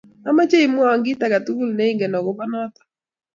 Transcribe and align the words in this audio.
Amache 0.29 0.57
imwawo 0.67 0.95
kit 1.05 1.21
age 1.25 1.39
tugul 1.45 1.69
neingen 1.75 2.17
akopo 2.19 2.43
noto 2.51 2.81